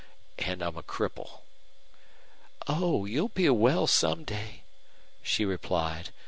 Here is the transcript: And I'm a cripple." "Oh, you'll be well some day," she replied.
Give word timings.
And 0.39 0.63
I'm 0.63 0.75
a 0.77 0.81
cripple." 0.81 1.41
"Oh, 2.65 3.05
you'll 3.05 3.29
be 3.29 3.47
well 3.51 3.85
some 3.85 4.23
day," 4.23 4.63
she 5.21 5.45
replied. 5.45 6.09